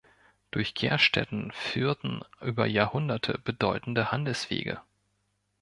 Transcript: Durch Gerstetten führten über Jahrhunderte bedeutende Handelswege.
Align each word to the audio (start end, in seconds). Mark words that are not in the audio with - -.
Durch 0.49 0.73
Gerstetten 0.73 1.51
führten 1.51 2.23
über 2.39 2.65
Jahrhunderte 2.65 3.37
bedeutende 3.37 4.11
Handelswege. 4.11 4.81